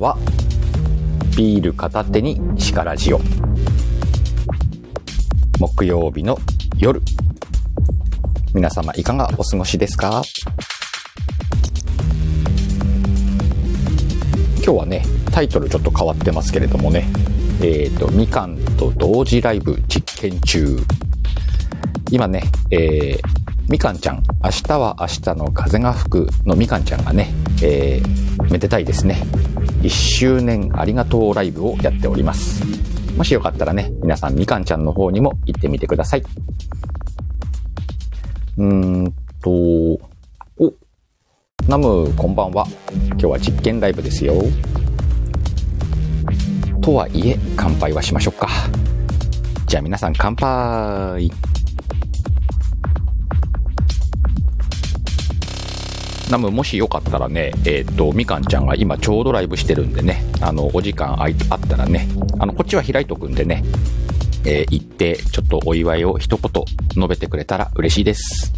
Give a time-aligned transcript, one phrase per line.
[0.00, 0.16] んは。
[1.36, 3.20] ビール片手にシカラジオ。
[5.58, 6.38] 木曜日の
[6.78, 7.00] 夜。
[8.54, 10.22] 皆様いかがお過ごしですか？
[14.64, 17.06] 今日はね、タイトルちょっと変わってますけれどもね、
[17.62, 20.78] えっ、ー、と、みかんと同時ライブ実験中。
[22.10, 23.20] 今ね、えー、
[23.68, 29.22] みかんちゃん、明日は明日の風が吹くのみかんちゃんがね、えー、めでたいですね。
[29.82, 32.62] 1周年ありがとうライブをやっております。
[33.16, 36.22] もしよかったらね、皆さんみかんちゃんの方にも行ってみてください。
[38.58, 40.00] うーんと、お、
[41.66, 42.66] ナムこんばんは。
[43.08, 44.34] 今日は実験ライブですよ。
[46.82, 48.48] とはいえ、乾杯はしましょうか。
[49.66, 51.30] じゃあ皆さん乾杯。
[56.30, 63.64] ナムもしよかったらね、えっ、ー、と、みかんちゃんが今ちょうどライブしてるんでね、あの、お時間あったらね、あの、こっちは開いとくんでね、
[64.44, 66.64] えー、行って、ちょっとお祝いを一言
[66.94, 68.52] 述べてくれたら嬉しいです。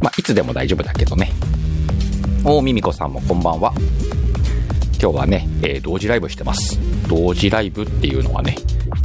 [0.00, 1.32] まあ、いつでも大丈夫だけどね。
[2.44, 3.72] おー、みみこさんもこんばんは。
[5.02, 6.78] 今日はね、えー、同時ライブしてます。
[7.08, 8.56] 同時ライブっていうのはね、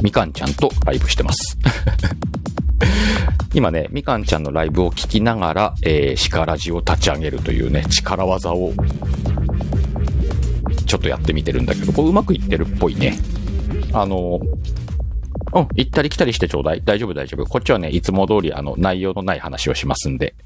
[0.02, 1.58] みかんちゃんとライブしてます。
[3.54, 8.72] 今ね、みかんちゃんのライブを聞きながら、えー、シカラジを立ち上げるというね、力技を、
[10.86, 13.18] ちょっとやってみてるんだけど、これうまくいってるっぽいね。
[13.92, 14.40] あの、
[15.54, 16.82] うん、行ったり来たりしてちょうだい。
[16.82, 17.44] 大丈夫大丈夫。
[17.44, 20.34] こっちはね、いつも通りあの、内容のない話をしますんで。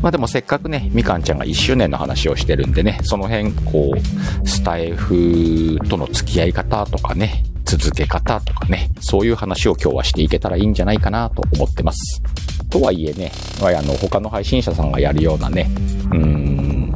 [0.00, 7.44] まあでもせっかくね、みかんちゃんが1周年の話をしてるんでね、その辺、こう、スタイフとの付き合い方とかね、
[7.76, 12.20] 続け方とかね、そういう話を今日はしていけたらいいんじゃないかなと思ってます。
[12.68, 15.70] とはいえね、あの、他の配信者さんがやるようなね、
[16.10, 16.92] うーん、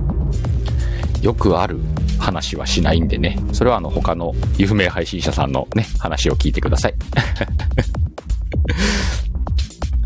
[1.22, 1.78] よくある
[2.18, 6.94] 話はしないんでね、それはあの、他の有名配信者さんのね、話を聞いてください。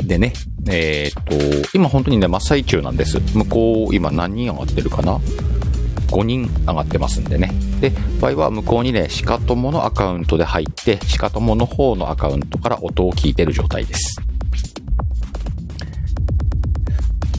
[0.05, 0.35] でね、
[0.69, 3.19] えー、っと、今本当にね、真っ最中なんです。
[3.35, 5.19] 向こう、今何人上がってるかな
[6.09, 7.53] 5人上がってますんでね。
[7.81, 14.21] で、場合は向こうにね、シカトモのアカウントで入って、シカトモの方のアカウントから音を聞いてる状態です。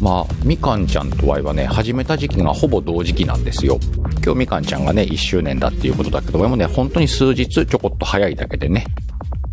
[0.02, 3.80] まあ、みかんちゃんとワイはね、始めた時期がほぼ同時期なんですよ。
[4.24, 8.86] 今日みかんちゃんがね、1周年だっていうことだけど、ワイもね、本当に数日ちょこっと早いだけでね。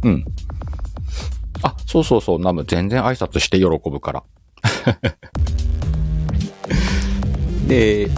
[0.04, 0.24] うん。
[1.62, 4.22] あ、そうそうそう、ナム全然挨拶して喜ぶから。
[7.66, 8.08] で、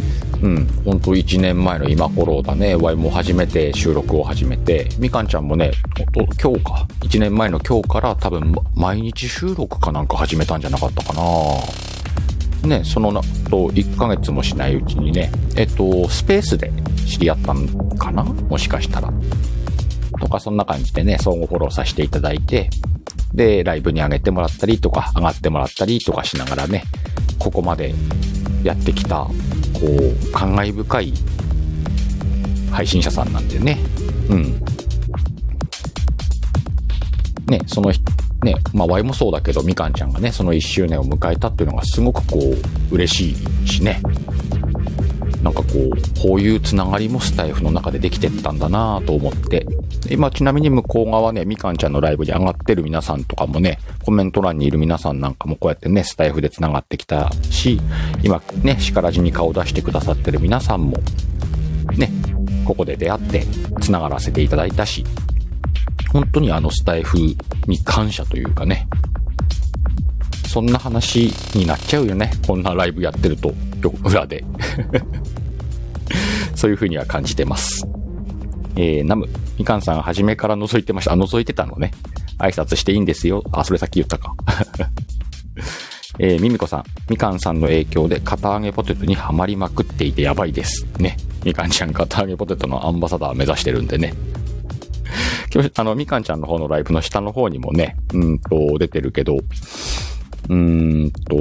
[0.43, 5.73] うん、ほんと1年前の今頃だね、ワイも初めて収録を始めて、みかんちゃんもね、
[6.15, 11.23] 今日か、1年前の今日から多分毎日収録かなんか始めたんじゃなかったかな。
[12.69, 16.73] ね、そのなと1ヶ月もしないうちにね、えっと、スペースで
[17.07, 18.25] 知り合ったんかな？
[18.25, 19.13] もしかしたら。
[20.21, 22.71] とか、そんな感じでね、相互フォローさせていただいて、
[23.33, 26.83] で、ライブに上げてもらったりとか、上がってもらったりとかしながらね、
[27.39, 27.95] ここまで
[28.65, 29.29] やってきた
[29.81, 31.13] こう感慨深い
[32.71, 33.79] 配信者さんなんでね。
[34.29, 34.61] うん。
[37.47, 37.91] ねその
[38.43, 44.01] ねまあ Y もそうだけどみかんちゃんがねその1周年を迎えたっていうのがすごくこう嬉しいしね。
[45.43, 49.67] なんかこう、こういうつながりもスタイフの中でできてったんだなと思って。
[50.11, 57.81] 今ちなみに向こう側ね、みかんちゃんのライブに上がってる皆さんとかもね、コメント欄にいる皆さんなんかもこうやってね、スタイフでつながってきたし、
[58.23, 60.99] 今ね、しからじに顔出してくださってる皆さんも、
[61.97, 62.11] ね、
[62.65, 63.45] ここで出会って
[63.81, 65.05] つながらせていただいたし、
[66.13, 67.19] 本当にあのスタイフ
[67.67, 68.89] に感謝というかね、
[70.49, 72.33] そんな話になっちゃうよね。
[72.47, 73.53] こんなライブやってると、
[74.05, 74.45] 裏で。
[76.55, 77.87] そういう風には感じてます。
[78.77, 79.29] えー、ナム、
[79.59, 81.13] みかんさん初めから覗いてました。
[81.13, 81.93] あ、覗いてたのね。
[82.39, 83.43] 挨拶していいんですよ。
[83.53, 84.35] あ、それさっき言ったか。
[86.21, 90.87] えー、ミミコさん、みかんさんの影響で片揚げポテトにはまりまくっていてやばいです。
[90.99, 91.17] ね。
[91.45, 94.15] みかんちゃん片揚げポテトのアンバサダー目指してるんでね。
[95.55, 101.37] 今日、あの、みかんちゃんの方のライブの下の方にもね、うんと、出てるけど、うーんと、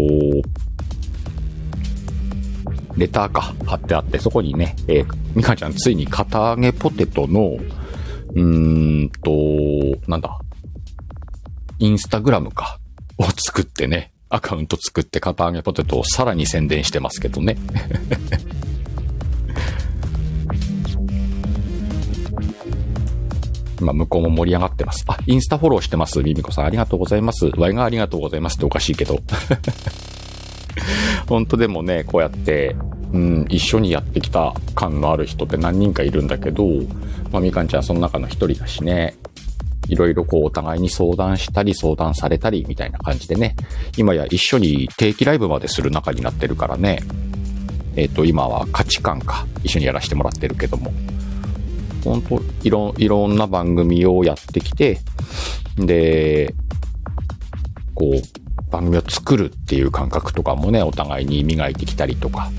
[2.98, 5.06] レターか、貼ってあって、そこにね、えー、
[5.36, 10.40] みかちゃんついに片揚げポテトの、うーんと、なんだ、
[11.80, 12.80] インスタグラムか、
[13.20, 17.56] を作ってね、アカウント作って片揚げポテトをさらに宣伝してますけどね。
[23.80, 25.06] まあ、向こうも盛り上がってます。
[25.08, 26.24] あ、インスタフォローしてます。
[26.24, 27.52] ミミコさん、ありがとうございます。
[27.58, 29.20] ワイがありがとうございますっておかしいけど。
[31.28, 32.76] 本当でもね、こうやって、
[33.14, 36.66] うん、一緒にやってきた感のある人って何人かいるんだけど、
[37.32, 39.16] まあ、みかんちゃんその中の一人だしね、
[39.88, 43.56] いろいろこうお互いに相談したり相談されたりみたいな感じでね、
[43.98, 47.00] 今や一緒に定期ライブまでする仲になってるからね、
[47.96, 50.94] えっ、ー、と、今は価値観か、一緒にやらせてもらってるけども、
[52.04, 55.00] 本当いろ、いろんな番組をやってきて、
[55.78, 56.54] で、
[57.96, 62.52] こう、番組を作るっていう感覚とかもね、お互いに磨いてきたりとか。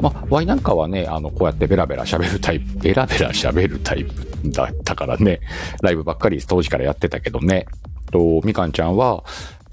[0.00, 5.40] まあ、Y なんかはね、あの、こうやってベラベラ喋るタイプ、ベラベラ喋るタイプだったからね、
[5.82, 7.66] ライブばっかり当時からやってたけどね。
[8.10, 9.24] と、みかんちゃんは、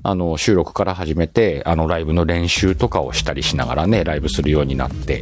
[0.03, 5.21] あの、収録から始めて、あの、ライブの練習とかをしたりしながらね、ライブするようになって。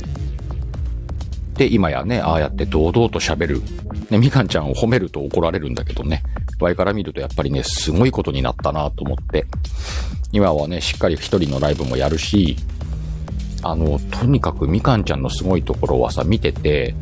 [1.60, 3.62] で、今やね、ああやって堂々と喋る。
[4.10, 6.24] ね、みかんちゃんを褒めると怒られるんだけどね。
[6.62, 9.46] ワイから見るとやっぱりね、すごいことになったなと思って。
[10.32, 12.56] 今はね、しっかり一人のライブもやるし、
[13.62, 16.96] あの、とにかくみかんちゃんのすごいところはさ、見てて、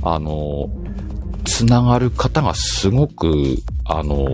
[0.00, 0.70] あの、
[1.44, 4.28] つながる方がすごく、あの、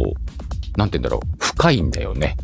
[0.77, 2.37] なんて言うんだろう、深いんだよね。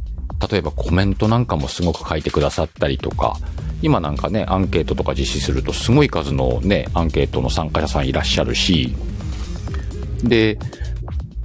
[0.50, 3.36] 例えばコメントなんかもすごく書いてくださったりとか、
[3.82, 8.94] 今なんかね、アンケートとか実施するとすごい数のね、アンケートの参加者さんいらっしゃるし、
[10.22, 10.58] で、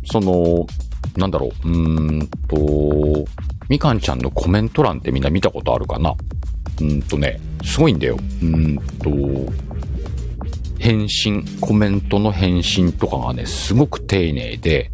[0.06, 0.66] その、
[1.18, 3.26] なんだろう、うーんと、
[3.70, 6.14] みかんちゃんのコメント欄ってみんな見たことあるかな？
[6.82, 8.18] うんとね、すごいんだよ。
[8.42, 9.54] うんと、
[10.80, 14.92] 返信、コメントの返信とかがね、すごく丁寧で、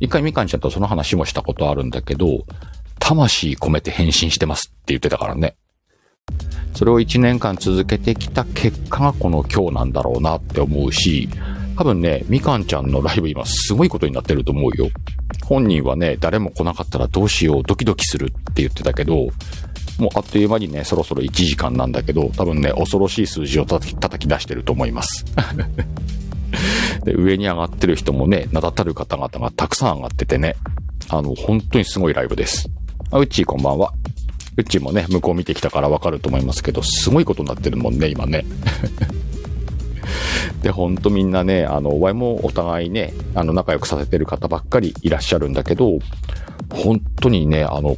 [0.00, 2.44] 一回みかんちゃんとその話もしたことあるんだけど、
[3.10, 5.56] 魂込めて返信してますって言ってたからね。
[6.74, 11.28] それを1年間続けてきた結果がこの今日なんだろうなって思うし、
[11.76, 14.90] 多分ね、みかんちゃんのライブ今すごいことになってると思うよ。
[15.44, 19.26] 本人はね、誰も来なかったらどうしよう、ドキドキするって言ってたけど、
[19.98, 25.24] もうあっという間にね、そろそろ1時間なんだけど、多分ね、恐ろしい数字を叩き出してると思います。
[27.04, 30.54] で、上に上がってる人もね、名だたる方々がたくさん上がっててね、
[31.08, 32.70] あの、本当にすごいライブです。
[33.12, 33.92] あ、うっちーこんばんは。
[34.56, 38.44] うっちーもね、向こう見てきたからわかると思いますけど、すごいことになってるもんね、今ね。
[40.62, 45.98] で、ほんとみんなね、あの、お前もお互いね、あの、仲良くさせてる方ばっかりいらっしゃるんだけど、
[46.72, 47.96] 本当にね、あの、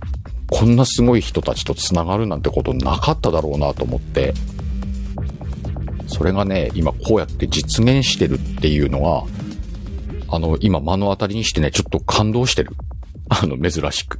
[0.50, 4.32] こんなすごい人たちと繋がるなんてことなかっただろうなと思って、
[6.06, 9.24] それがね、今こうやって実現してるっていうのは、
[10.28, 12.70] あの、今目の当たりにしてね、ちょっと感動してる。
[13.28, 14.18] あの、珍しく。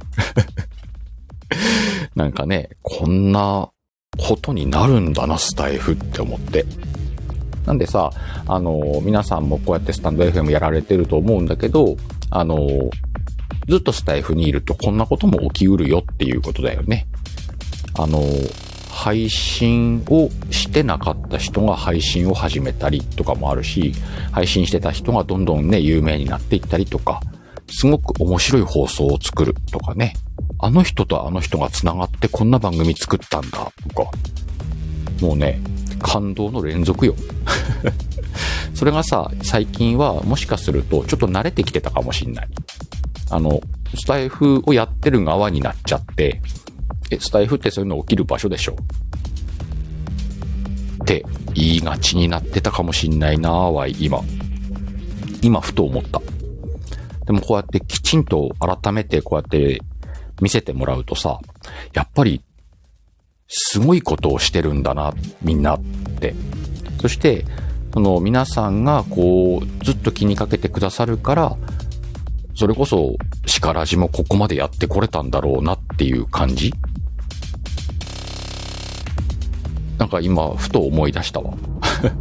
[2.15, 3.69] なんかね、こんな
[4.17, 6.65] ことになるんだな、スタイフって思って。
[7.65, 8.11] なんでさ、
[8.47, 11.95] あの、皆さんもこうやってスタンド FM やられてると思うんだけど、
[12.29, 12.67] あの、
[13.67, 17.07] ずっとスタイフにいるとこんなことも起きうるよっていうことだよね。
[17.97, 18.21] あの、
[18.89, 23.93] 配信をしてなかった人が配信を始めたりとかもあるし、
[24.31, 27.21] 配信してた人がどんどんね、有名になっていったりとか、
[27.67, 30.13] すごく面白い放送を作るとかね。
[30.63, 34.09] あの人とあの人が繋がってこんな番組作ったんだとか。
[35.19, 35.59] もうね、
[36.01, 37.15] 感動の連続よ。
[38.73, 42.47] それがさ、最近はもしかするとちょっと慣れてきてたかもしんない。
[43.29, 43.61] あの、
[43.93, 46.41] スタイフをやってる側になっちゃって、
[47.11, 48.77] え、スタイフってそういうの起きる場所でしょ？
[51.03, 54.21] って言いがちになってたかもしんないなぁは今。
[55.41, 56.21] 今ふと思った。
[57.25, 59.81] でもこうやってきちんと改めてこうやって
[60.41, 61.39] 見せてもらうとさ、
[61.93, 62.41] やっぱり
[63.47, 65.81] すごいことをしてるんだな、みんなっ
[66.19, 66.33] て。
[67.01, 67.45] そして、
[67.93, 71.57] その皆さんがこう、ずっと気にかけてくださるから、
[72.55, 76.73] それこそ、シカラジもここまでやってこれたんだろうなっていう感じ
[79.97, 81.53] なんか今、ふと思い出したわ。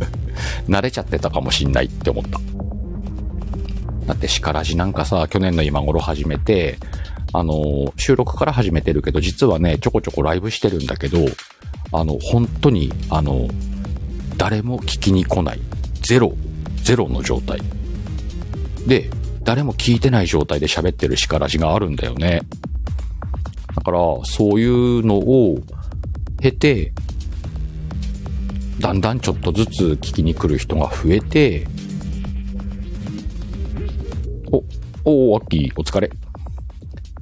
[0.68, 2.38] 慣れちゃってたかもしんないって思った。
[4.06, 6.78] だってシカラジなんかさ、去年の今頃始めて、
[7.34, 11.18] あの、収録から始めてるけど、実はね、ちょこちょこライブしてるんだけど、
[11.92, 13.48] あの、本当に、あの、
[14.36, 15.60] 誰も聞きに来ない。
[16.02, 16.34] ゼロ、
[16.76, 17.60] ゼロの状態。
[18.86, 19.08] で、
[19.44, 22.42] 誰も聞いてない状態で喋ってる叱らじがあるんだよね。
[23.74, 25.58] だから、そういうのを
[26.40, 26.92] 経て、
[28.78, 31.66] だんだんちょっとずつ聞きに来る人が増えて、
[34.50, 36.10] お、おー、アッキー、お疲れ。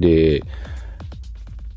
[0.00, 0.42] で、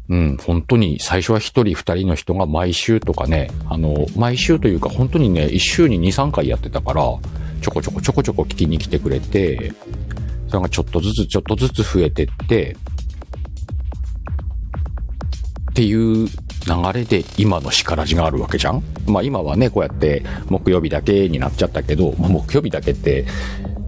[0.09, 7.01] うん、本当に最初は一人二人の人が毎週とかね、あの、毎週というか本当にね、一週に二、三回やってたから、
[7.61, 9.73] ちょこちょこちょこちょこ聞きに来てくれて、
[10.47, 12.75] それがちょっとずつちょっとずつ増えてって、
[15.71, 16.29] っていう流
[16.93, 18.83] れで今の力じがあるわけじゃん。
[19.07, 23.25] まあ今はね、こうやって木曜日だけになっちゃったけど、まあ、木曜日だけって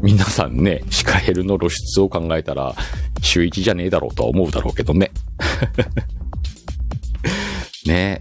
[0.02, 2.76] 皆さんね、シカヘルの露出を考えたら
[3.26, 5.12] 週1じゃねえだろうとは思うだろうけどね。
[7.86, 8.20] ね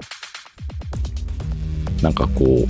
[2.02, 2.68] なんかこう、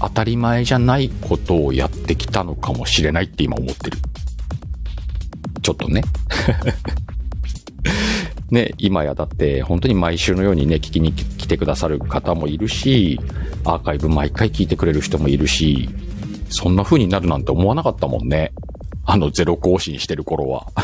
[0.00, 3.98] 当たり前じゃないことをやってきたのかもしれないって今思ってる。
[5.62, 6.02] ちょっとね。
[8.50, 13.18] ね、今やだって本当に毎週のようにね、聞きに来てくださる方もいるし、
[13.64, 15.88] アーカイブ毎回聞いてくれる人もいるし、
[16.50, 18.52] そんな風になるなんて思わなかったもんね。
[19.06, 20.66] あのゼロ更新してる頃は。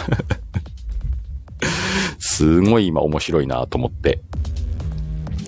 [2.19, 4.21] すごい今面白いなと思って。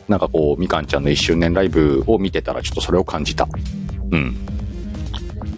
[0.08, 3.48] なんかこう、みかんちゃんの1周年ライブを見てたらちょっとそれを感じた。
[4.10, 4.36] うん。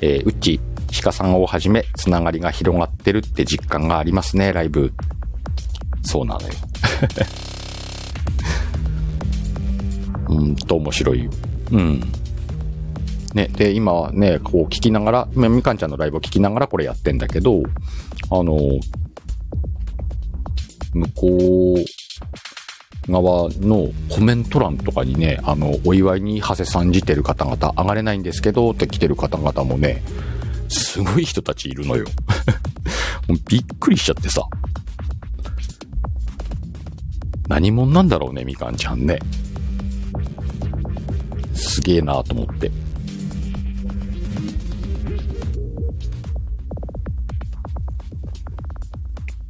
[0.00, 0.60] えー、うっち、
[1.02, 4.92] 鹿さんをはじめ、つながりが広がってるって実感がありますね、ライブ。
[6.02, 6.48] そうなのよ。
[10.28, 11.30] うんと面白いよ。
[11.72, 12.00] うん。
[13.34, 17.62] ね、で、今はね、こう聞きながら、みかんちゃんのライブを聞きながらこれやってんだけど、
[18.30, 18.56] あの、
[20.92, 30.02] 向こう側のコメント欄とかにね、あの、お祝いに馳せさんじてる方々、上がれないんですけどって来てる方々もね、
[30.68, 32.06] すごい人たちいるのよ。
[33.28, 34.42] もうびっくりしちゃってさ。
[37.48, 39.18] 何者なんだろうね、みかんちゃんね。
[41.52, 42.70] すげえなと思って。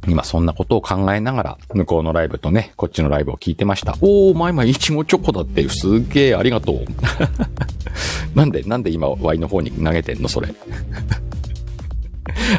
[0.07, 3.95] 今そんなことを考えながら、向こうのライブとね、こっちのライブを聞いてました。
[4.01, 6.85] おー、まいまいちごチョコだって、すげえありがとう。
[8.37, 10.49] なんで、なんで今、ワイの方に投げてんのそれ。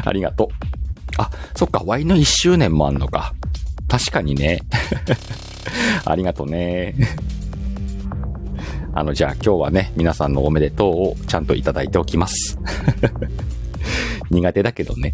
[0.03, 0.47] ありがとう。
[1.17, 3.33] あ、そっか、ワイの1周年もあんのか。
[3.87, 4.61] 確かにね。
[6.05, 6.95] ありがとうね。
[8.93, 12.59] あの、じゃあ今日はね、皆さんのおめでとうをちゃんといただいておきます。
[14.29, 15.13] 苦手だけどね。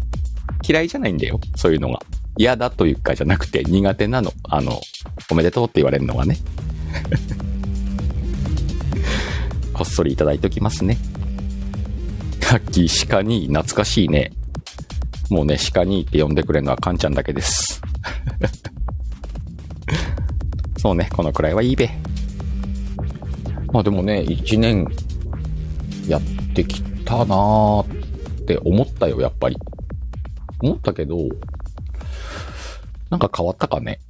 [0.66, 1.38] 嫌いじゃないんだよ。
[1.54, 2.00] そういうのが。
[2.36, 4.32] 嫌だというかじゃなくて苦手なの。
[4.44, 4.80] あの、
[5.30, 6.38] おめでとうって言われるのがね。
[9.72, 10.98] こっそりいただいておきますね。
[12.40, 14.32] さっき鹿に懐かしいね。
[15.30, 17.80] もうね、鹿にって呼んでくれるのはカンちゃんだけです。
[20.78, 21.90] そうね、このくらいはいいべ。
[23.72, 24.86] まあでもね、一年
[26.06, 26.22] やっ
[26.54, 27.86] てきたなーっ
[28.44, 29.56] て思ったよ、やっぱり。
[30.60, 31.16] 思ったけど、
[33.14, 34.00] なんか変わったかね？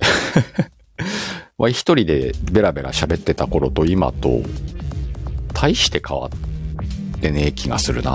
[1.59, 4.41] わい一人でベラベラ喋ってた頃と今と、
[5.53, 6.31] 大して変わ
[7.17, 8.11] ってねえ気がするな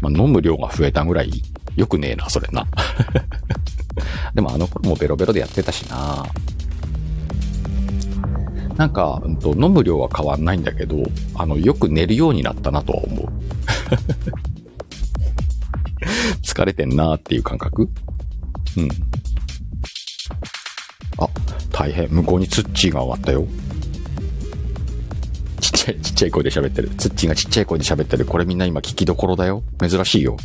[0.00, 1.42] まあ、飲む量が増えたぐらい、
[1.74, 2.68] よくねえな、それな。
[4.32, 6.24] でもあの頃もベロベロでやってたしな
[8.76, 11.02] なんか、うんと、飲む量は変わんないんだけど、
[11.34, 13.28] あの、よく寝るようになったなとは思う。
[16.42, 17.90] 疲れてんなーっていう感覚
[18.76, 18.88] うん。
[21.18, 21.28] あ、
[21.72, 22.08] 大変。
[22.10, 23.46] 向こうにツッチーが終わったよ。
[25.60, 26.90] ちっちゃい、ちっちゃい声で喋ってる。
[26.90, 28.24] ツッチーがちっちゃい声で喋ってる。
[28.24, 29.62] これみんな今聞きどころだよ。
[29.80, 30.36] 珍しいよ。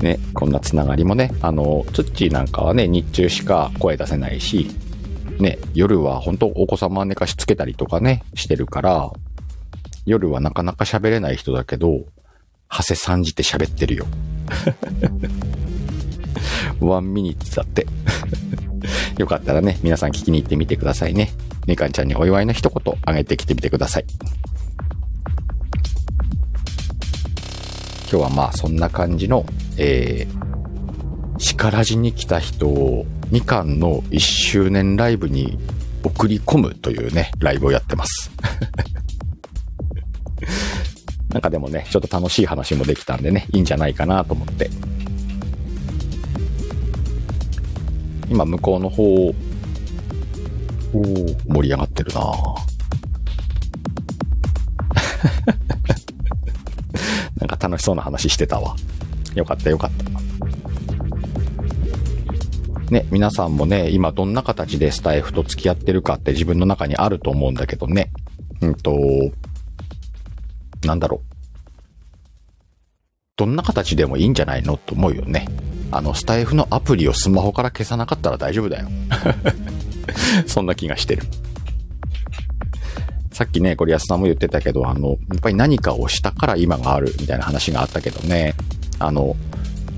[0.00, 4.68] ね、こんなつながりもね、あの、ツッチーなんかはね、日中しか声出せないし、
[5.38, 9.12] ね、夜は本当お子様寝かしつけたりとかね、してるから、
[10.04, 12.04] 夜はなかなか喋れない人だけど、
[12.68, 14.06] ハセさんじて喋ってるよ。
[16.80, 17.86] ワンミニッツだって。
[19.18, 21.32] よかったらね、皆さん聞きに行ってみてくださいね。
[21.66, 24.04] みかんちゃんにお祝いの一言あげてきてみてください。
[28.10, 29.46] 今日はまあそんな感じの、
[29.78, 35.58] えー、シカラジに来た人をみかんの1周年ライブに
[36.02, 38.30] 送り込むというね、ライブをやってます。
[41.32, 44.70] なんかでもね、ちょっと楽しい話もできたんでね、いいんじゃないかなと思って。
[48.28, 49.34] 今向こうの方、お
[51.48, 52.20] 盛り上がってるな
[57.38, 58.76] なんか楽しそうな話してたわ。
[59.34, 60.04] よかったよかった。
[62.90, 68.10] ね、皆さんもね、今どんな形でスタイフと付き合ってるかって自分の中にあると思うんだけどね。
[68.60, 68.92] うんと、
[70.84, 71.32] なんだろう。
[73.36, 75.46] どんな形でもいいんじゃないのと思うよね。
[75.90, 78.88] あの、スタイフのアプリをスマホから消さなかったら大丈夫だよ。
[80.46, 81.22] そんな気がしてる。
[83.32, 88.54] さっきね、これ安さんも言ってたけど、あの、やっぱり何かをしたから今があるみたいな話があったけどね、
[88.98, 89.36] あの、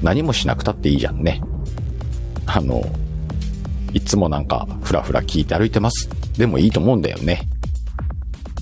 [0.02, 1.40] 何もしなくたっていいじゃんね。
[2.46, 2.84] あの、
[3.92, 6.08] いつもなんか、ふらふら聞いて歩いてます。
[6.38, 7.48] でもいいと思うんだよね。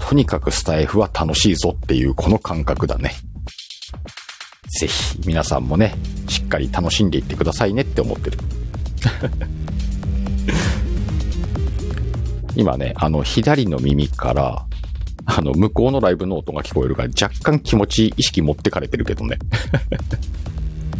[0.09, 3.13] とにかくスタイフは楽しいぞっていうこの感覚だね。
[4.81, 5.95] ぜひ皆さんもね、
[6.29, 8.39] しっかり楽しんでいってくださいねって思ってる。
[12.57, 14.67] 今ね、あの、左の耳から、
[15.25, 19.39] あの、向こうのライブの音が聞こえるから若干気持ち、意識持ってかれてるけどね。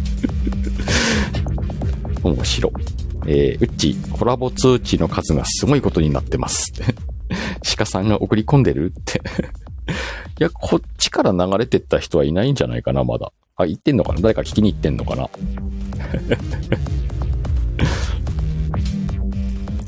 [2.23, 2.71] 面白。
[3.27, 6.71] えー、うち、コラボ通知の数がすごいことになってます。
[7.63, 9.21] 鹿さんが送り込んでるって
[10.39, 13.31] いや、こっちから流れてった人はいないんじゃないかな、まだ。
[13.55, 14.21] あ、行ってんのかな？
[14.21, 15.29] 誰か聞きに行ってんのかな？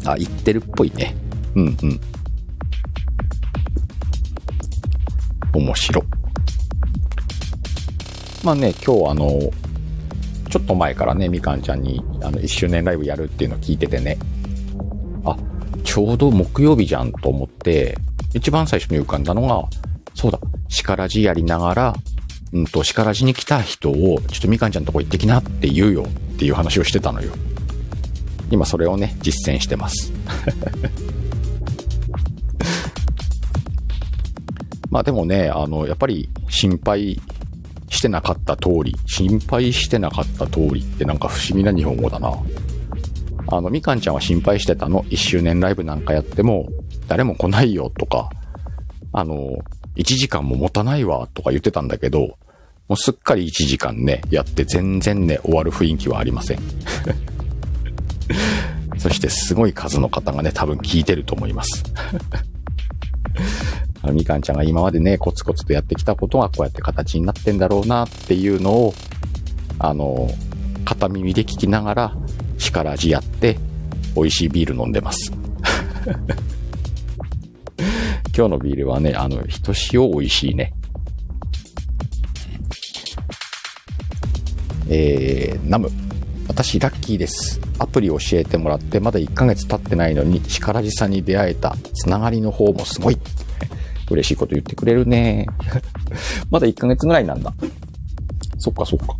[0.11, 1.15] あ、行ってるっぽいね。
[1.55, 1.99] うんうん。
[5.53, 6.03] 面白。
[8.43, 9.51] まあね、今日あの、
[10.49, 14.19] ちょっと前からね、みかんちゃんに、あの、1周年ライブやるっていうのを聞いててね、
[15.23, 15.35] あ、
[15.95, 17.97] ちょうど木曜日じゃんと思って、
[18.33, 19.63] 一番最初に浮かんだのが、
[20.13, 21.95] そうだ、叱らじやりながら、
[22.51, 27.31] うんと、叱らじに来た人を、ちょっとみかんちゃんとこ行ってきなって言うよっていう話をしてたのよ。
[28.51, 30.11] 今それをね、実践してます。
[34.91, 37.21] まあでもね、あの、やっぱり心配
[37.87, 42.37] してなかった通り、心配してなかった通りってなんか不思議な日本語だな。
[43.47, 45.03] あの、みかんちゃんは心配してたの。
[45.03, 46.67] 1周年ライブなんかやっても、
[47.07, 48.29] 誰も来ないよとか、
[49.11, 49.57] あの、
[49.95, 52.37] 1時間も持たないわとか言ってたんだけど、
[52.87, 56.59] もうすっかり1時間ね、やって全然ね、終わる雰囲気はありません。
[58.97, 61.83] そしてすごい数の方がね、多分聞いてると思います。
[64.11, 68.93] みかんちゃんが今までね、コツコツとやってきたことがこうやって形になってんだろうなっていうのを、
[69.79, 70.29] あの、
[70.83, 72.17] 片耳で聞きながら、
[72.57, 73.57] 力味やって、
[74.15, 75.31] 美味しいビール飲んでます。
[78.35, 80.73] 今日のビールはね、あの、ひとしお美味しいね。
[84.89, 85.89] えー、ナム。
[86.47, 87.59] 私、ラッキーです。
[87.79, 93.17] アプリ教えてもらって、まだ1ヶ月経ってないのに、力地さんに出会えた、つながりの方もすごい。
[94.11, 95.47] 嬉しいこと言ってくれるね。
[96.51, 97.53] まだ1ヶ月ぐらいなんだ。
[98.59, 99.15] そっかそっか。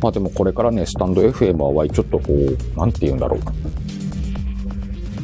[0.00, 3.40] まあでもこれからね、スタンド FM は Y ちょっとこう、なんて言うんだろう。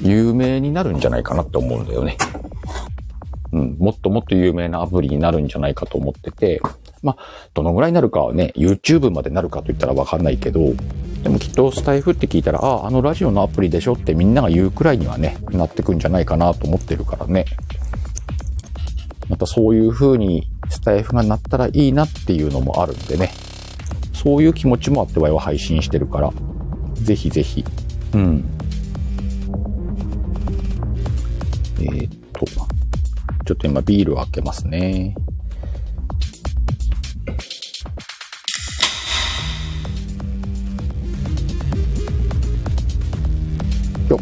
[0.03, 2.17] 有名になるんじゃないかなって思うんだよね。
[3.53, 6.61] うん、もっともっと有名なアプリになるんじゃないかと思ってて、
[7.03, 10.75] まあ、どのぐらいになるかはね、YouTube までなるかと言ったらわかんないけど、
[11.23, 17.47] でもきっとスタイフって聞いたら、ああ、あのラジオのアプリでしょってみんなが言うくらいにはね、なってくんじゃないかなと思ってるからね。
[19.29, 23.31] またそういう風にスタイフがなったらいいなっていうのもあるんでね。
[24.27, 26.33] そういう気持ちもあってワイは配信してるから、
[26.95, 27.65] ぜひぜひ。
[28.13, 28.45] うん。
[31.79, 35.15] えー、っと、ちょっと今ビールを開けますね。
[44.09, 44.21] よっ。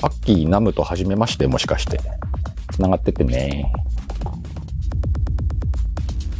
[0.00, 2.00] アッキーナムと初めまして、もしかして。
[2.70, 3.70] 繋がっててね。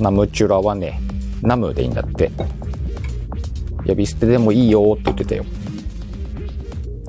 [0.02, 1.00] ナムチュラはね、
[1.42, 2.32] ナムでいいんだって。
[3.86, 5.44] 呼び捨てでもいいよって言ってたよ。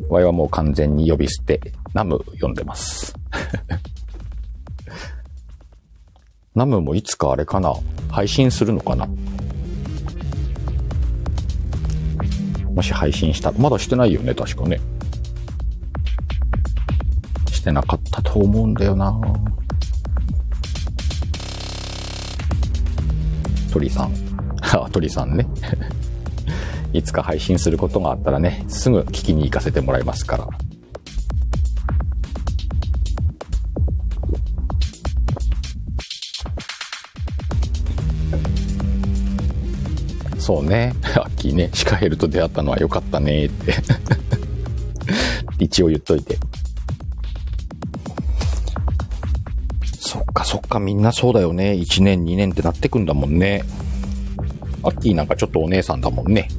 [0.09, 1.59] ワイはもう完全に呼び捨て、
[1.95, 3.15] ナム読んでます。
[6.53, 7.73] ナムもいつかあれかな
[8.11, 9.07] 配信するのかな
[12.75, 14.79] もし配信したまだしてないよね、確かね。
[17.51, 19.19] してなかったと思うんだよな
[23.73, 24.13] 鳥さん。
[24.61, 25.47] あ、鳥さんね。
[26.93, 30.47] いつか配信することがあったらね、すぐ聞きに行かせてもらいますから。
[40.37, 40.93] そうね。
[41.15, 43.73] アッキーね、シカヘルと出会ったのは良かったねって
[45.57, 46.37] 一応言っといて。
[50.43, 51.71] そっか、みんなそうだよね。
[51.71, 53.63] 1年、2年ってなってくんだもんね。
[54.83, 56.49] アッキーなんかちょっとお姉さんだもんね。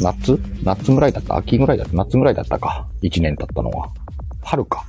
[0.00, 0.38] 夏？
[0.62, 1.36] 夏ぐらいだった？
[1.36, 1.96] 秋ぐらいだった？
[1.96, 2.86] 夏ぐらいだったか。
[3.02, 3.90] 1年経ったのは。
[4.42, 4.84] 春か。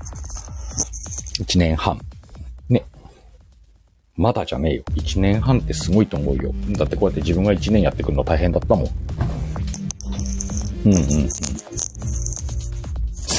[1.39, 1.99] 1年半。
[2.69, 2.85] ね。
[4.15, 4.83] まだじゃねえよ。
[4.93, 6.53] 1年半ってすごいと思うよ。
[6.77, 8.87] だってこうやって自分が1年やってくるの大変だったもん。
[10.85, 11.29] うんうんうん。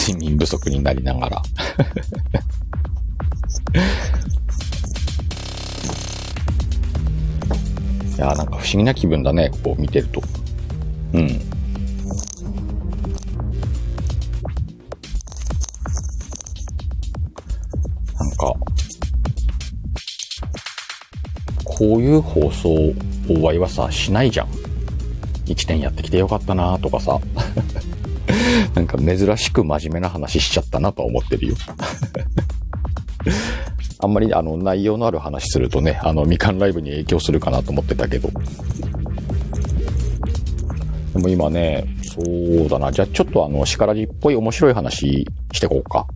[0.06, 1.42] 睡眠不足になりながら。
[8.24, 10.22] やーなんか不思議な気分だね、こう見てると。
[11.12, 11.26] うん。
[11.26, 11.34] な
[18.26, 18.54] んか、
[21.64, 22.94] こういう放送を
[23.42, 24.48] わいはさ、しないじゃん。
[25.46, 27.20] 1年やってきてよかったなとかさ。
[28.74, 31.54] なんか珍しく真面目な話しちゃったなと思ってるよ。
[34.04, 38.28] あんまりあの内容のある話するとね、あのみかんライブに影響するかなと思ってたけど。
[41.14, 42.92] でも今ね、そうだな。
[42.92, 46.06] じゃあちょっとあの、しからじっぽい面白い話してこうか。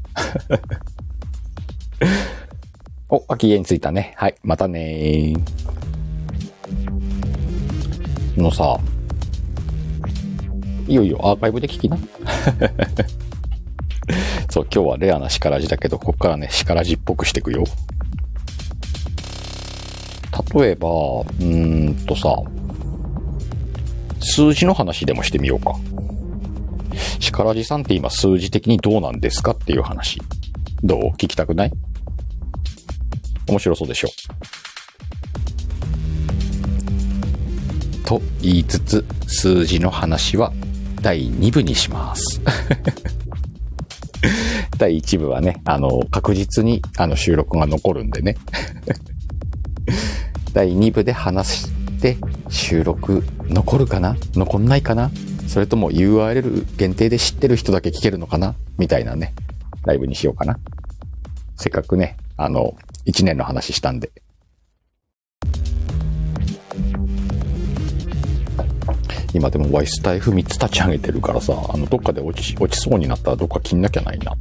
[3.09, 4.12] お、秋家に着いたね。
[4.16, 5.33] はい、またね
[8.37, 8.79] のさ、
[10.87, 11.96] いよいよアーカイブで聞きな。
[14.51, 17.65] そう、今日はレアな力じだけど、こっからね、力じっぽくしていくよ。
[20.55, 22.35] 例えば、うーんとさ、
[24.21, 25.75] 数字の話でもしてみようか。
[27.21, 30.21] 力じさんって今数字的にどうなんですかっていう話。
[30.83, 31.01] どう？
[31.13, 31.73] 聞きたくない？
[33.49, 34.09] 面白そうでしょ。
[38.07, 40.53] と言いつつ、数字の話は
[41.03, 42.41] 第2部にします。
[44.79, 48.37] 第1部はね、あの、確実にあの収録が残るんでね。
[50.55, 52.17] 第2部で話して
[52.49, 54.17] 収録残るかな？
[54.35, 55.11] 残んないかな？
[55.47, 58.55] それとも URL 限定で知ってる人だけ聞けるのかな？
[58.79, 59.35] みたいなね、
[59.85, 60.59] ライブにしようかな。
[61.57, 64.11] せっかくね、あの、1年の話したんで。
[69.35, 74.33] 今でもワイスタイフ3つ立ち上げてるからさ、あの、どっかで落ち、落ちそうになったらどっか切んなきゃないな。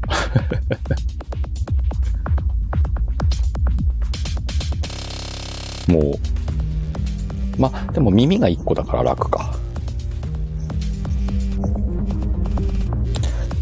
[5.87, 9.53] もう、ま、でも耳が1個だから楽か。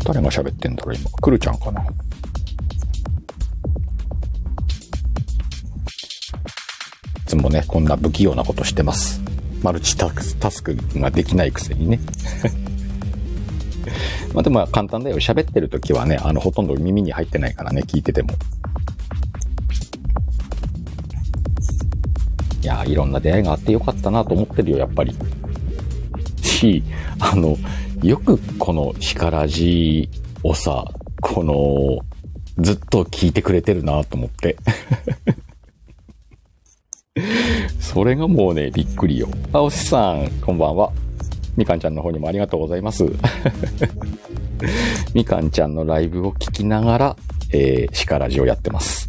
[0.04, 1.10] 誰が喋ってんだろう今。
[1.10, 1.82] くるちゃんかな。
[1.82, 1.86] い
[7.26, 9.25] つもね、こんな不器用なことしてます。
[9.66, 10.12] マルチタ
[10.52, 12.00] スクができないくせにね。
[14.32, 15.16] まあでも簡単だよ。
[15.16, 18.30] 喋ってる時はね、あの、ほとんど耳に入ってないからね、聞いてても。
[22.62, 25.16] いや、いろんな出会いがあってよかったなと思ってるよ、やっぱり。
[26.44, 26.84] し、
[27.20, 27.58] あの、
[28.04, 30.08] よくこのシカラジ
[30.44, 30.86] をさ、
[31.22, 34.58] この、ずっと聞いてくれてるなと思って。
[37.80, 39.30] それがもうね、びっくりよ。
[39.54, 40.92] あ、おしさん、こんばんは。
[41.56, 43.06] みかんちゃんの方にもありがとうございます。
[45.16, 47.18] みかんちゃんのライブを聞きながら、
[47.52, 49.08] えー、シカラジをやってます。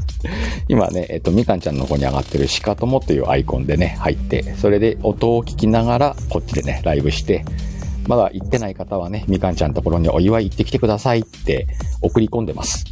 [0.68, 7.46] 今ね、えっと、みかんちゃんの方に上がってるシカトモというアイコンでね、入って、それで音を聞きながら、こっちでね、ライブして、
[8.06, 11.66] まだ行ってない方はね、みかんちゃんのところにお祝い行ってきてくださいって
[12.02, 12.84] 送り込んでます。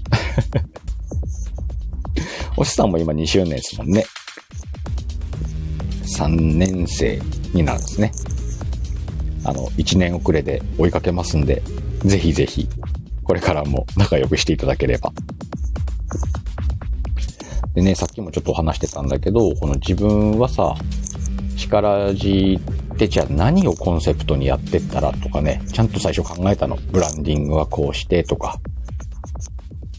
[2.56, 4.06] おしさんも今2周年ですもんね。
[6.06, 7.20] 3年生
[7.52, 8.12] になるんですね。
[9.44, 11.62] あの、1年遅れで追いかけますんで、
[12.04, 12.68] ぜひぜひ、
[13.22, 15.12] これからも仲良くしていただければ。
[17.74, 20.74] でね、さっきもちょっと話してたんだけど、この自分はさ、
[21.56, 22.58] 力じ
[22.94, 26.76] ってじゃあ何をコンセプトにやってったらとかね、ちゃんと最初考えたの。
[26.90, 28.58] ブランディングはこうしてとか。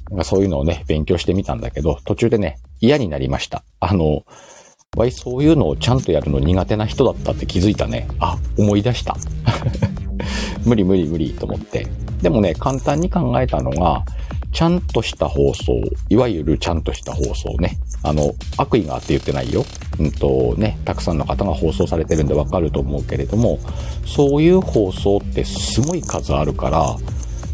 [0.10, 3.64] なんかそういうのをね、勉強してみたんだけど、途中でね、嫌になりました。
[3.80, 4.24] あの、
[4.98, 8.08] わい、そういうのをちゃんとやるの苦手な人だったって気づいたね。
[8.20, 9.16] あ、思い出した。
[10.66, 11.88] 無理無理無理と思って。
[12.22, 14.04] でもね、簡単に考えたのが、
[14.52, 17.78] ちゃんとした放送、いわゆるちゃんとした放送ね。
[18.02, 19.64] あの、悪意があって言ってないよ。
[20.00, 23.60] うんとね、たくさんの方が放送されてるんでわかると思うけれども、
[24.06, 26.98] そういう放送ってすごい数あるから、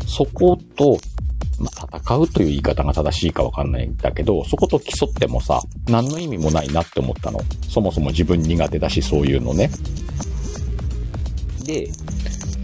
[0.08, 0.98] そこと、
[1.60, 7.40] まあ、戦うという言い方が正しいかわかんないんだけど、そこと競ってもさ、何の意味もないなって思ったの。
[7.70, 9.70] そもそも自分苦手だし、そういうのね。
[11.66, 11.90] で、う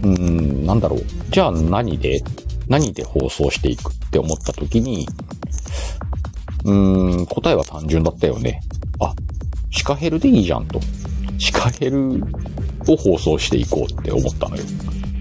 [0.06, 1.04] ーん、なんだろう。
[1.30, 2.22] じゃあ何で、
[2.68, 5.06] 何で放送していくって思った時に、
[6.64, 8.60] うーん、答えは単純だったよね。
[9.00, 9.14] あ、
[9.70, 10.80] シカヘルでいいじゃんと。
[11.38, 12.22] シカヘル
[12.86, 14.62] を放送していこうって思ったのよ。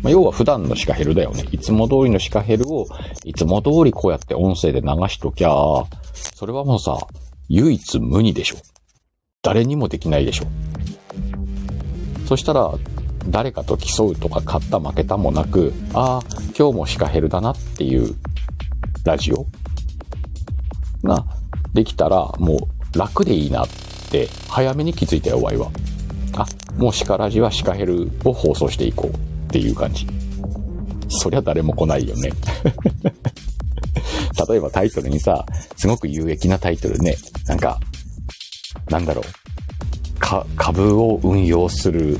[0.01, 1.45] まあ、要は普段のシカヘルだよね。
[1.51, 2.87] いつも通りのシカヘルを、
[3.25, 5.51] いつも通りこうやって音声で流しときゃ、
[6.13, 6.97] それはもうさ、
[7.49, 8.57] 唯一無二でしょ。
[9.41, 10.45] 誰にもできないでしょ。
[12.27, 12.71] そしたら、
[13.27, 16.21] 誰かと競うとか勝った負けたもなく、ああ、
[16.57, 18.15] 今日もシカヘルだなっていう
[19.03, 19.45] ラジオ
[21.03, 21.25] が
[21.73, 23.67] できたらもう楽でいいなっ
[24.09, 25.69] て早めに気づいたよ、ワイは。
[26.35, 26.45] あ、
[26.77, 30.05] もうシカラジはシカヘルを放送していこうっていう感じ。
[31.09, 32.31] そりゃ誰も来ないよね。
[34.47, 35.43] 例えばタイトルにさ、
[35.75, 37.79] すごく有益なタイトルね、なんか、
[38.89, 42.17] なんだろう、か、株を運用する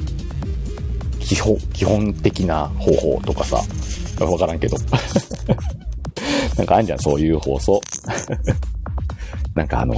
[1.19, 3.61] 基本、基本的な方法とかさ、
[4.19, 4.75] わからんけど。
[6.57, 7.79] なんかあんじゃん、そういう放送。
[9.53, 9.95] なんかあの、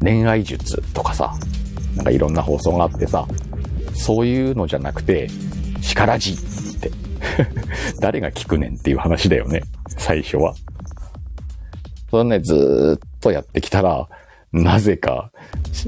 [0.00, 1.34] 恋愛術とかさ、
[1.96, 3.26] なんかいろんな放送があってさ、
[3.96, 5.28] そういうのじゃなくて、
[5.82, 6.36] 力じっ
[6.80, 6.90] て。
[8.00, 9.62] 誰が聞くねんっていう話だよね。
[9.98, 10.54] 最初は。
[12.10, 14.08] それね、ずーっとやってきたら、
[14.52, 15.30] なぜか、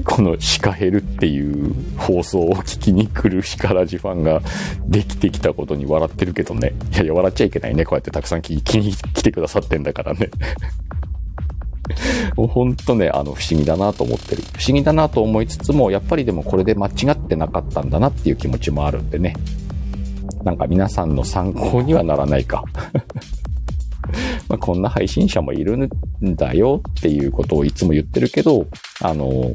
[0.03, 4.41] このシカヘルっていう放送を聞きに来るシカラジファンが
[4.85, 6.73] できてきたことに笑ってるけどね。
[6.93, 7.85] いやいや、笑っちゃいけないね。
[7.85, 10.29] こうやってたくさん聞きに来てくださってんだからね。
[12.35, 14.43] もうほんとね、あの、不思議だなと思ってる。
[14.57, 19.33] 不思議だなと思いつつも、やっぱりでもこれで間違ってなかったんだなっていう気持ちもあるんでね。
[20.43, 22.63] なんか皆さんの参考にはならないか。
[24.47, 25.89] ま、こんな配信者もいるん
[26.35, 28.65] だよっていうことをいつも言ってるけど、
[29.01, 29.51] あの、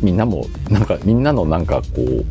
[0.00, 2.24] みんなも、なんか、みんなのなんかこう、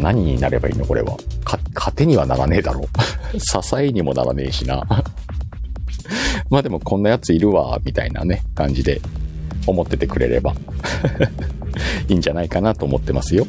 [0.00, 1.16] 何になればいいのこれは。
[1.44, 2.88] か、糧にはならねえだろ。
[3.38, 4.82] 支えにもならねえしな。
[6.50, 9.00] まあでもこんなやついるわ、みたいなね、感じで
[9.66, 10.54] 思っててくれれば
[12.08, 13.46] いいんじゃないかなと思ってますよ。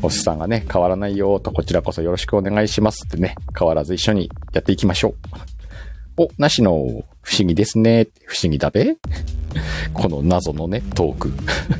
[0.00, 5.14] おっさんがね、変わらないよと、こちらこそよろしくお願いしますってね、変わらず一緒にやっていきましょう。
[6.16, 8.08] お、なしの不思議ですね。
[8.24, 8.96] 不思議だべ
[9.92, 11.32] この謎のね、トーク。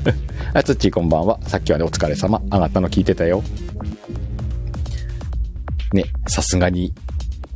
[0.54, 1.40] あ、つっちーこんばんは。
[1.42, 2.40] さっきはね、お疲れ様。
[2.44, 3.42] 上がったの聞いてたよ。
[5.92, 6.94] ね、さすがに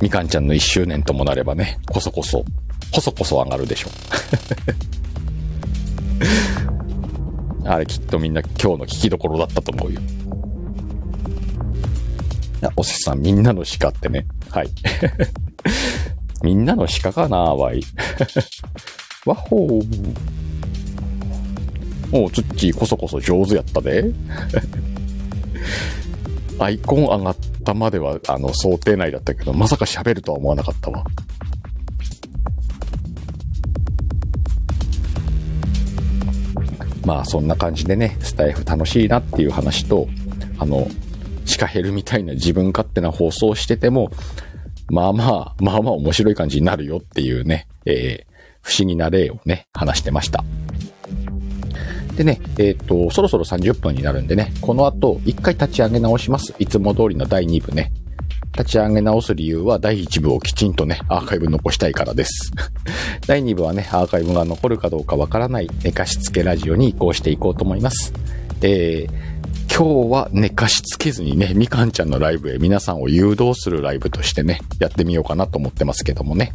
[0.01, 2.45] みかんちゃんの1周年ともなればね、こそこそ、
[2.93, 3.89] こそこそ上がるでしょ。
[7.65, 9.99] あれきっとみんな今日の聞きどころだったと思うよ。
[12.75, 14.25] おせさん、みんなの鹿ってね。
[14.49, 14.69] はい。
[16.43, 17.81] みんなの鹿かなわい。
[19.25, 20.15] わほー。
[22.11, 24.05] おう、ツッチーこそこそ上手やったで。
[26.59, 31.03] アイコン上がったまでは、あの、想定内だったけど、まさか喋るとは思わなかったわ。
[37.05, 40.07] まあ、そんな感じでね、スタイフ楽しいなっていう話と、
[40.59, 40.87] あの、
[41.45, 44.11] シカヘルみたいな自分勝手な放送してても、
[44.89, 50.43] まあまあ、まあまあ面白い感じになるよっていうね、えー、不思議な例をね、話してました。
[52.17, 56.55] でね、えっ、と、そろそろ30分になるんでね、この後、一回立ち上げ直します。
[56.57, 57.91] いつも通りの第2部ね。
[58.57, 62.51] 立ち上げ直す理由は第1部をきちんとね、アーカイブ残したいからです。
[63.27, 68.13] 第2部はね、アーカイブが残るかどうかわからない寝かしつけラジオに移行していこうと思います。
[68.63, 76.53] えー、今日は寝かしつけずにね、みかんちゃんのライブへ皆さんを誘導するライブとしてね、やってみようかなと思ってますけどもね。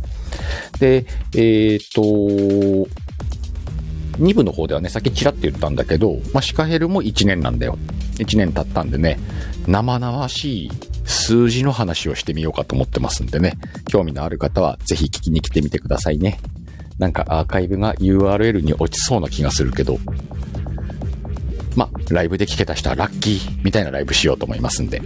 [0.81, 2.03] で、えっ、と、
[4.19, 7.79] 2部の方ではね、さっきチラって言ったんだけど、まあ、シカヘルも1年なんだよ。
[8.17, 9.19] 1年経ったんでね、
[9.67, 10.71] 生々しい
[11.05, 13.55] 数字の話をしてみようかと思ってますんでね、
[13.89, 16.39] 興味のある方はぜひ聞きに来てみてくださいね。
[16.99, 19.99] なんかアーカイブが URL に落ちそうな気がするけど、
[21.75, 25.03] まあ、ライブで聞けた人はラッキーみたいなライブしようと思いますんで、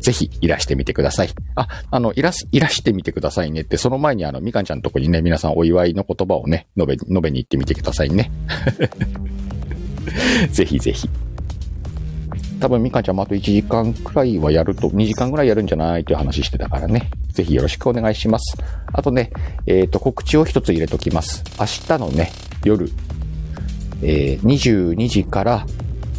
[0.00, 1.30] ぜひいらしてみてください。
[1.54, 8.30] あ、あの、いらす、いらしてみてくださいねって、その前にあの、みかんちゃんのとこにね、皆さんお祝いの言葉をね、述べ、述べに行ってみてくださいね。
[10.50, 11.08] ぜひぜひ。
[12.60, 17.10] 多分みかんちゃんもあと1時間くらいはやると、2時間くらいやるんじゃないという話してたからね。
[17.32, 18.56] ぜひよろしくお願いします。
[18.92, 19.30] あとね、
[19.66, 21.42] えっ、ー、と、告知を一つ入れときます。
[21.58, 22.30] 明日のね、
[22.64, 22.90] 夜、
[24.02, 25.66] えー、22時から、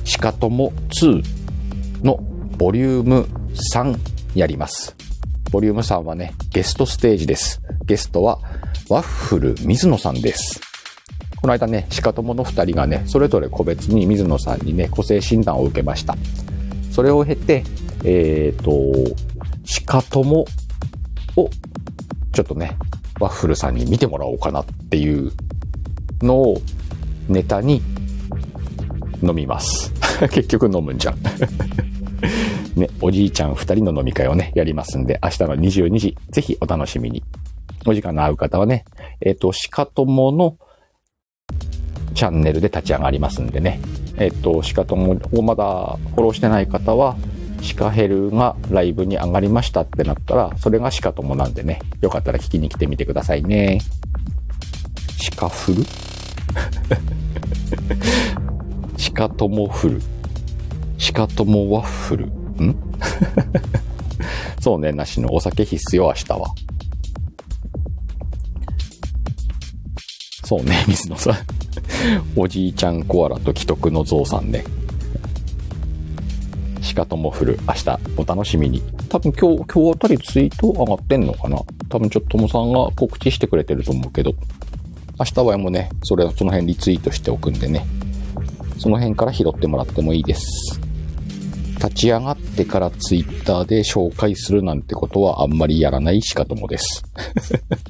[0.04, 1.24] シカトモ2
[2.04, 2.24] の
[2.62, 3.28] ボリューム
[3.74, 3.98] 3
[4.36, 4.96] やります。
[5.52, 7.60] ボリューム3はね、ゲストステージです。
[7.86, 8.38] ゲストは、
[8.88, 10.62] ワッフル水野さんです。
[11.42, 16.16] この間ね、シカトモの2人がね、それぞれ個別に水野さんにね、個性診断を受けました。
[16.92, 17.64] それを経て、
[18.04, 19.16] えっ、ー、と、
[19.66, 20.46] シカトモ
[21.38, 21.50] を、
[22.32, 22.78] ちょっとね、
[23.20, 25.32] ワッフルさんに見てもらおうかなっていう
[26.22, 26.62] のを
[27.28, 27.82] ネタに
[29.24, 29.92] 飲みます。
[30.30, 31.16] 結局飲むんじゃん。
[32.76, 37.24] ね、おじいちゃん二人の飲み会をね、やりますんで、明日の22時、ぜひお楽しみに。
[37.86, 38.86] お時間の合う方はね、
[39.22, 40.58] えっ、ー、と、しかともの
[42.14, 43.80] チャンネルで立ち上がりますんでね、
[44.18, 47.18] えっと、シカトモをまだフォローしてない方は、
[47.62, 53.80] シカヘルがライブに上がりましたってなったら、それがシカトモなんでね、よかったら聞きに来てみてくださいね。
[55.18, 55.84] シカフル？
[58.98, 60.02] シカトモフル。
[60.98, 62.41] シカトモワッフル。
[62.62, 62.76] ん？
[64.60, 66.48] そうね、なしのお酒必須よ、明日は。
[70.46, 71.36] そうね、 水野さん。
[72.36, 74.64] おじいちゃんコアラと既得のゾウさんね。
[76.82, 78.82] しかとも降る明日お楽しみに。
[79.08, 81.58] 多分今日、今日あたりツイート上がってんのかな？
[81.90, 84.34] 多分ちょっとともさんが告知してくれてると思うけど。
[85.20, 87.86] 明日はもうね、それ、その辺リツイートしておくんでね。
[88.78, 90.82] その辺から拾ってもらってもいいです。
[91.82, 97.04] 立ち上がってからツイッターで紹介するなんてことはあんまりやらないしかともです。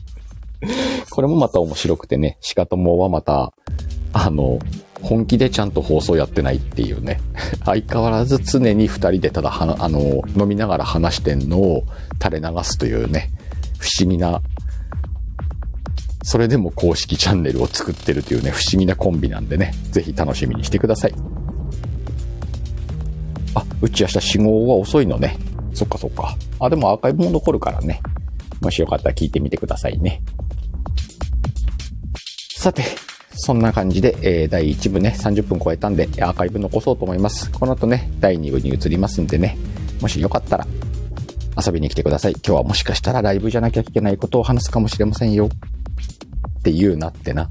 [1.09, 3.51] これもまた面白くてね、しかともはまた、
[4.13, 4.59] あの、
[5.01, 7.19] 本気でちゃんと放送やってないっていうね。
[7.65, 11.83] 相変わらず常に二人でただは、あの、飲みながら話してんのを
[12.23, 13.29] 垂れ流すというね、
[13.77, 14.41] 不思議な、
[16.23, 21.30] それでも公式チャンネルを作ってるというね、不思議なコンビなんでね、ぜひ楽しみにしてください。
[23.55, 25.37] あ、うち明日死後は遅いのね。
[25.73, 26.35] そっかそっか。
[26.59, 28.01] あ、でもアーカイブも残るからね。
[28.61, 30.21] もしよかったら聞いてみてくださいね。
[32.55, 32.83] さて、
[33.33, 37.51] そんな感じで、えー、第1部ね、30分超えたんで、アーカイブ残そうと思います。
[37.51, 39.57] この後ね、第2部に移りますんでね、
[39.99, 40.67] もしよかったら、
[41.65, 42.33] 遊びに来てください。
[42.33, 45.47] 今日はもしかしたらライブじゃなきゃいけないことを話すかもしれませんよ。
[45.47, 47.49] って言うなってな。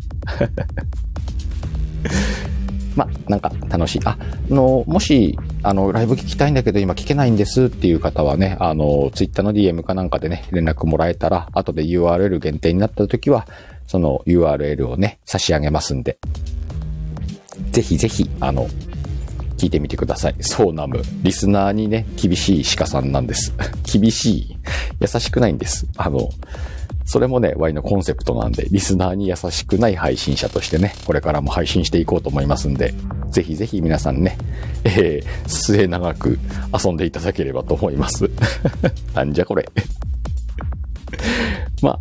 [2.97, 4.01] ま、なんか楽しい。
[4.05, 4.17] あ、
[4.49, 13.47] の、もし、あの、ライブ聞きたいんだけど今聞けないんですっていう方はね、あの、ツイッターの DM かなんかでね、連絡もらえたら、後で URL 限定になった時は、
[13.87, 16.19] その URL をね、差し上げますんで、
[17.73, 18.69] ぜひぜひ、あの、
[19.57, 20.37] 聞いてみてください。
[20.41, 21.03] そうナム。
[21.23, 23.53] リスナーにね、厳しい鹿さんなんです。
[23.85, 24.57] 厳しい。
[25.01, 25.87] 優しくないんです。
[25.97, 26.31] あの、
[27.11, 32.95] それもね、Y のコンセプトなんで、リスナーに優しくない配信者としてね、これからも配信していこうと思いますんで、
[33.33, 34.39] ぜひぜひ皆さんね、
[34.85, 36.39] えー、末長く
[36.73, 38.31] 遊んでいただければと思います。
[39.13, 39.69] なんじゃこれ。
[41.83, 42.01] まあ、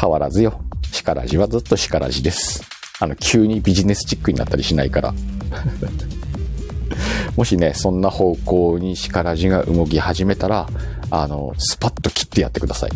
[0.00, 0.58] 変わらずよ。
[0.90, 2.62] シカラジはずっとシカラジです。
[2.98, 5.14] あの、急にビジネスチックになったりしないから。
[7.36, 10.66] もしね、そんな方向にシカラジが動き始めたら、
[11.10, 12.90] あの、スパッと切ってやってください。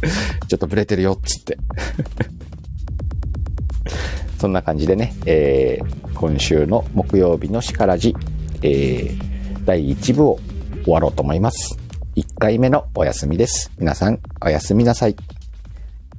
[0.48, 1.58] ちょっとブレてるよ、っつって。
[4.38, 8.14] そんな感じでね、えー、今週の木曜日のしからじ、
[8.62, 10.38] えー、第1部を
[10.84, 11.78] 終わろうと思います。
[12.16, 13.70] 1回目のお休みです。
[13.78, 15.16] 皆さん、おやすみなさい。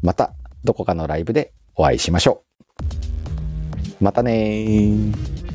[0.01, 2.43] また、どこかのライブでお会いしましょ
[3.99, 4.03] う。
[4.03, 5.50] またねー。